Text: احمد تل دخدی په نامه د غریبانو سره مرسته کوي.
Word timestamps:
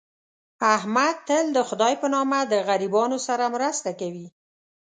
احمد 0.75 1.15
تل 1.27 1.45
دخدی 1.59 1.93
په 2.01 2.07
نامه 2.13 2.39
د 2.51 2.53
غریبانو 2.67 3.17
سره 3.27 3.43
مرسته 3.55 3.89
کوي. 3.99 4.27